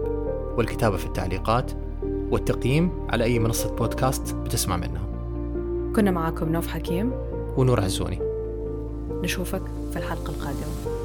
والكتابة 0.57 0.97
في 0.97 1.05
التعليقات 1.05 1.71
والتقييم 2.03 2.91
على 3.09 3.23
أي 3.23 3.39
منصة 3.39 3.75
بودكاست 3.75 4.35
بتسمع 4.35 4.77
منها. 4.77 5.05
كنا 5.95 6.11
معاكم 6.11 6.51
نوف 6.51 6.67
حكيم 6.67 7.11
ونور 7.57 7.81
عزوني. 7.81 8.19
نشوفك 9.23 9.63
في 9.91 9.99
الحلقة 9.99 10.29
القادمة. 10.29 11.02